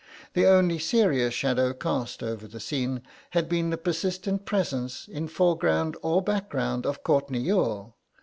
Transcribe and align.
The 0.33 0.47
only 0.47 0.79
serious 0.79 1.31
shadow 1.35 1.73
cast 1.73 2.23
over 2.23 2.47
the 2.47 2.59
scene 2.59 3.03
had 3.37 3.47
been 3.47 3.69
the 3.69 3.77
persistent 3.77 4.45
presence, 4.45 5.07
in 5.07 5.27
foreground 5.27 5.95
or 6.01 6.23
background, 6.23 6.87
of 6.87 7.03
Courtenay 7.03 7.37
Youghal. 7.41 7.93